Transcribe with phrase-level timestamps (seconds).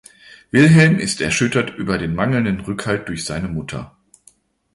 [0.49, 3.95] Wilhelm ist erschüttert über den mangelnden Rückhalt durch seine Mutter.